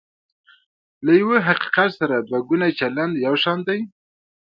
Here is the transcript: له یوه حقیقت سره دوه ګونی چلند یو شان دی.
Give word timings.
له 1.05 1.11
یوه 1.21 1.37
حقیقت 1.47 1.89
سره 1.99 2.15
دوه 2.27 2.39
ګونی 2.47 2.71
چلند 2.79 3.13
یو 3.25 3.35
شان 3.43 3.59
دی. 3.67 3.79